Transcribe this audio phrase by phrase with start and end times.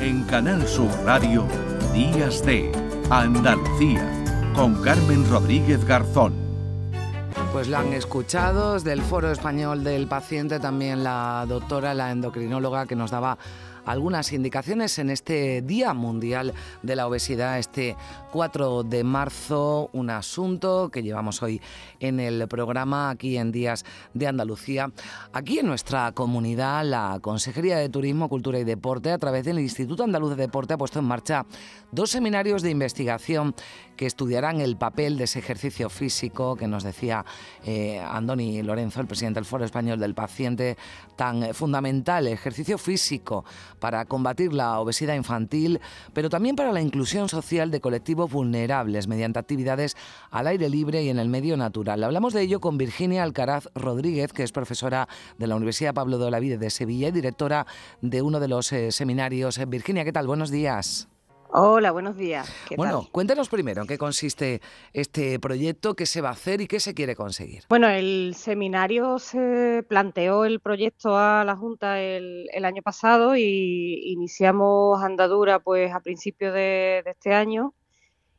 [0.00, 1.46] En Canal Sur Radio,
[1.92, 2.72] Días de
[3.10, 4.02] Andalucía,
[4.54, 6.32] con Carmen Rodríguez Garzón.
[7.52, 12.86] Pues la han escuchado desde el Foro Español del Paciente, también la doctora, la endocrinóloga
[12.86, 13.36] que nos daba
[13.90, 17.96] algunas indicaciones en este Día Mundial de la Obesidad, este
[18.32, 21.60] 4 de marzo, un asunto que llevamos hoy
[21.98, 23.84] en el programa aquí en Días
[24.14, 24.92] de Andalucía.
[25.32, 30.04] Aquí en nuestra comunidad, la Consejería de Turismo, Cultura y Deporte, a través del Instituto
[30.04, 31.44] Andaluz de Deporte, ha puesto en marcha
[31.90, 33.54] dos seminarios de investigación
[33.96, 37.24] que estudiarán el papel de ese ejercicio físico que nos decía
[37.64, 40.78] eh, Andoni Lorenzo, el presidente del Foro Español del Paciente,
[41.16, 43.44] tan fundamental, ejercicio físico
[43.80, 45.80] para combatir la obesidad infantil,
[46.12, 49.96] pero también para la inclusión social de colectivos vulnerables mediante actividades
[50.30, 52.04] al aire libre y en el medio natural.
[52.04, 55.08] Hablamos de ello con Virginia Alcaraz Rodríguez, que es profesora
[55.38, 57.66] de la Universidad Pablo de Olavide de Sevilla y directora
[58.00, 59.58] de uno de los eh, seminarios.
[59.68, 60.26] Virginia, ¿qué tal?
[60.26, 61.09] Buenos días.
[61.52, 62.48] Hola, buenos días.
[62.76, 64.60] bueno, cuéntanos primero en qué consiste
[64.92, 67.64] este proyecto, qué se va a hacer y qué se quiere conseguir.
[67.68, 75.02] Bueno, el seminario se planteó el proyecto a la Junta el, año pasado y iniciamos
[75.02, 77.74] andadura pues a principios de, este año.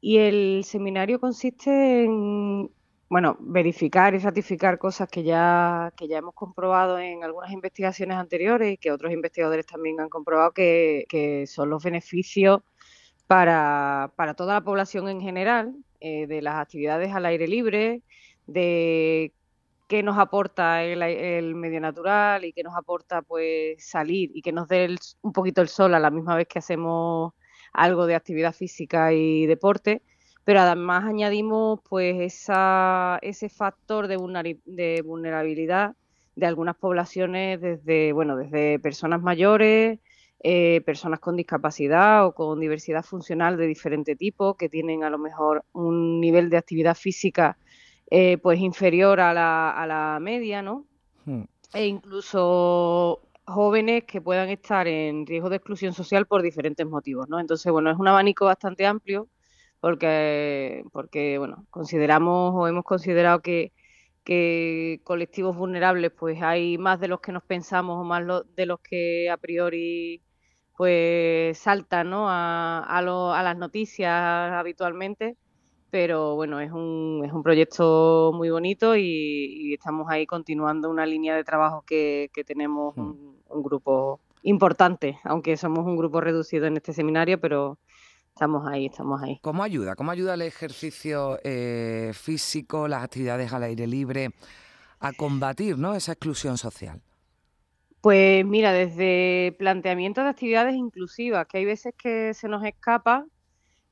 [0.00, 2.70] Y el seminario consiste en
[3.10, 8.72] bueno, verificar y ratificar cosas que ya, que ya hemos comprobado en algunas investigaciones anteriores
[8.72, 12.62] y que otros investigadores también han comprobado que, que son los beneficios
[13.26, 18.02] para, para toda la población en general, eh, de las actividades al aire libre,
[18.46, 19.32] de
[19.88, 24.68] qué nos aporta el, medio natural y qué nos aporta pues salir y que nos
[24.68, 27.32] dé un poquito el sol a la misma vez que hacemos
[27.72, 30.02] algo de actividad física y deporte,
[30.44, 35.96] pero además añadimos pues esa, ese factor de vulnerabilidad
[36.36, 40.00] de algunas poblaciones desde bueno desde personas mayores
[40.46, 45.16] eh, personas con discapacidad o con diversidad funcional de diferente tipo, que tienen a lo
[45.16, 47.56] mejor un nivel de actividad física
[48.10, 50.84] eh, pues inferior a la, a la media, ¿no?
[51.24, 51.44] Hmm.
[51.72, 57.40] E incluso jóvenes que puedan estar en riesgo de exclusión social por diferentes motivos, ¿no?
[57.40, 59.30] Entonces, bueno, es un abanico bastante amplio
[59.80, 63.72] porque, porque bueno, consideramos o hemos considerado que,
[64.24, 68.80] que colectivos vulnerables pues hay más de los que nos pensamos o más de los
[68.80, 70.20] que a priori
[70.76, 72.28] pues salta ¿no?
[72.28, 74.12] a, a, las noticias
[74.52, 75.36] habitualmente,
[75.90, 81.36] pero bueno, es un, es un proyecto muy bonito y, estamos ahí continuando una línea
[81.36, 83.14] de trabajo que, tenemos hmm.
[83.48, 87.78] un, grupo importante, aunque somos un grupo reducido en este seminario, pero
[88.28, 89.38] estamos ahí, estamos ahí.
[89.42, 89.94] ¿Cómo ayuda?
[89.94, 94.30] ¿Cómo ayuda el ejercicio eh, físico, las actividades al aire libre
[94.98, 95.94] a combatir ¿no?
[95.94, 97.00] esa exclusión social?
[98.04, 103.24] Pues mira, desde planteamiento de actividades inclusivas, que hay veces que se nos escapa,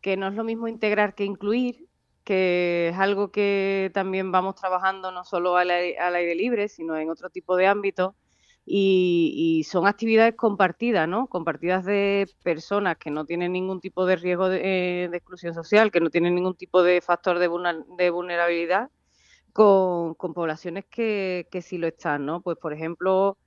[0.00, 1.86] que no es lo mismo integrar que incluir,
[2.24, 7.30] que es algo que también vamos trabajando no solo al aire, libre, sino en otro
[7.30, 8.16] tipo de ámbitos.
[8.66, 11.28] Y, son actividades compartidas, ¿no?
[11.28, 16.00] Compartidas de personas que no tienen ningún tipo de riesgo de, eh, exclusión social, que
[16.00, 18.90] no tienen ningún tipo de factor de, vulnerabilidad,
[19.52, 22.40] con, poblaciones que, que sí lo están, ¿no?
[22.40, 23.38] Pues, por ejemplo,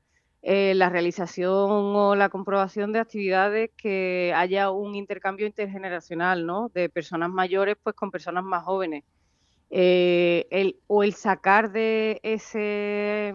[0.46, 6.70] eh, la realización o la comprobación de actividades que haya un intercambio intergeneracional, ¿no?
[6.74, 9.06] De personas mayores pues con personas más jóvenes.
[9.70, 13.34] Eh, el, o el sacar de ese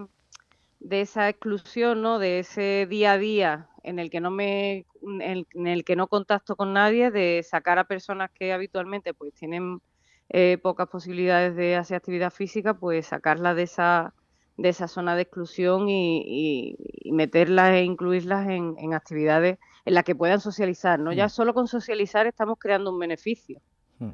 [0.80, 2.18] de esa exclusión, ¿no?
[2.18, 6.56] De ese día a día en el que no me en el, que no contacto
[6.56, 9.80] con nadie, de sacar a personas que habitualmente pues tienen
[10.28, 14.12] eh, pocas posibilidades de hacer actividad física, pues sacarla de esa
[14.58, 16.76] de esa zona de exclusión y,
[17.10, 20.98] meterlas e incluirlas en, actividades en las que puedan socializar.
[20.98, 21.12] ¿no?
[21.12, 21.30] Ya mm.
[21.30, 23.60] solo con socializar estamos creando un beneficio.
[23.98, 24.10] Mm.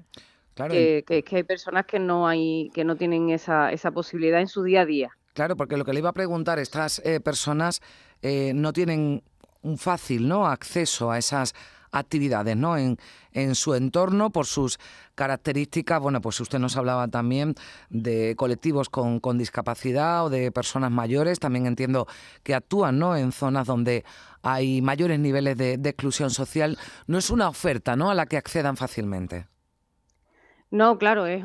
[0.54, 4.46] Claro, que, que, hay personas que no hay, que no tienen esa, esa posibilidad en
[4.46, 5.10] su día a día.
[5.32, 7.80] Claro, porque lo que le iba a preguntar, estas eh, personas
[8.22, 9.24] eh, no tienen
[9.62, 10.46] un fácil ¿no?
[10.46, 11.54] acceso a esas
[11.94, 12.76] actividades ¿no?
[12.76, 12.98] en,
[13.32, 14.78] en su entorno por sus
[15.14, 16.00] características.
[16.00, 17.54] Bueno, pues usted nos hablaba también
[17.88, 21.38] de colectivos con, con discapacidad o de personas mayores.
[21.38, 22.06] También entiendo
[22.42, 23.16] que actúan ¿no?
[23.16, 24.04] en zonas donde
[24.42, 26.78] hay mayores niveles de, de exclusión social.
[27.06, 28.10] No es una oferta ¿no?
[28.10, 29.46] a la que accedan fácilmente.
[30.70, 31.44] No, claro, es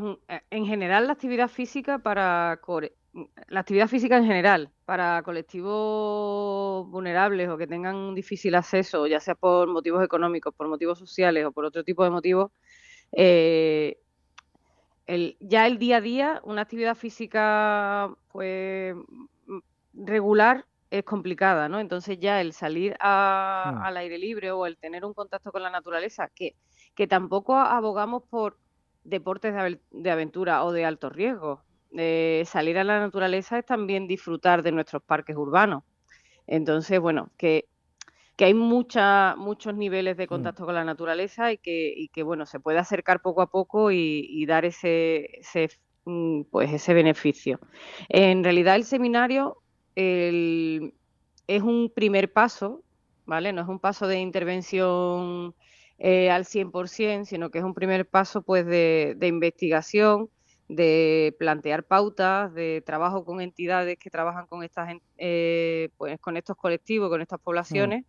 [0.50, 2.60] en general la actividad física para
[3.48, 9.20] la actividad física en general para colectivos vulnerables o que tengan un difícil acceso, ya
[9.20, 12.52] sea por motivos económicos, por motivos sociales o por otro tipo de motivos,
[13.12, 14.00] eh,
[15.40, 18.96] ya el día a día, una actividad física pues
[19.94, 21.80] regular es complicada, ¿no?
[21.80, 23.04] Entonces ya el salir hmm.
[23.04, 26.56] al aire libre o el tener un contacto con la naturaleza, que,
[26.96, 28.58] que tampoco abogamos por
[29.04, 29.54] deportes
[29.92, 31.64] de, aventura o de alto riesgo.
[32.46, 35.84] Salir a la naturaleza es también disfrutar de nuestros parques urbanos.
[36.48, 37.68] Entonces, bueno, que,
[38.36, 40.30] que hay mucha, muchos niveles de hmm.
[40.30, 43.92] contacto con la naturaleza y que, y que, bueno, se puede acercar poco a poco
[43.92, 45.70] y, dar ese, ese,
[46.06, 47.60] mm, pues ese beneficio.
[48.08, 49.58] En realidad el seminario
[49.96, 52.84] es un primer paso,
[53.26, 53.52] ¿vale?
[53.54, 55.54] No es un paso de intervención
[55.98, 60.30] eh, al 100%, sino que es un primer paso pues de, investigación,
[60.70, 66.56] de plantear pautas, de trabajo con entidades que trabajan con estas eh, pues con estos
[66.56, 68.06] colectivos, con estas poblaciones, mm.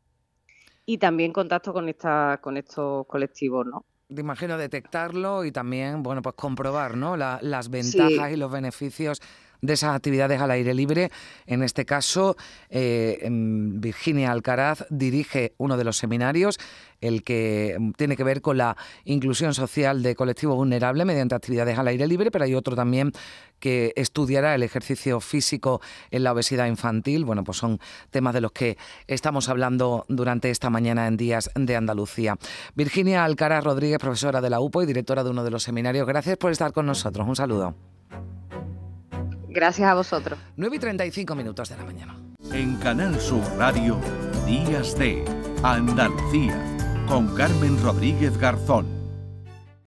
[0.87, 3.85] y también contacto con esta, con estos colectivos, ¿no?
[4.15, 7.17] Te imagino detectarlo y también, bueno, pues comprobar, ¿no?
[7.17, 9.23] las ventajas y los beneficios
[9.63, 11.11] de esas actividades al aire libre.
[11.47, 12.37] En este caso,
[12.69, 16.59] eh, Virginia Alcaraz dirige uno de los seminarios,
[17.01, 21.89] el que tiene que ver con la inclusión social de colectivos vulnerables mediante actividades al
[21.89, 23.13] aire libre, pero hay otro también
[23.59, 25.81] que estudiará el ejercicio físico
[26.11, 27.25] en la obesidad infantil.
[27.25, 27.79] Bueno, pues son
[28.11, 32.37] temas de los que estamos hablando durante esta mañana en Días de Andalucía.
[32.75, 36.37] Virginia Alcaraz Rodríguez, profesora de la UPO y directora de uno de los seminarios, gracias
[36.37, 37.27] por estar con nosotros.
[37.27, 37.90] Un saludo.
[39.51, 40.39] Gracias a vosotros.
[40.57, 42.17] 9 y 35 minutos de la mañana.
[42.53, 43.99] En Canal Sur Radio,
[44.47, 45.25] Días de
[45.63, 46.57] Andalucía,
[47.07, 49.00] con Carmen Rodríguez Garzón.